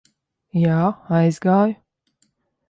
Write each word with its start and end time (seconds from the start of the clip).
Jā, 0.61 0.79
aizgāju. 1.19 1.77